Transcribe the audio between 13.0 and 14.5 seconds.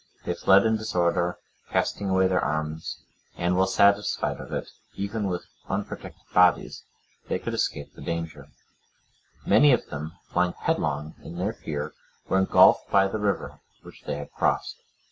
the river which they had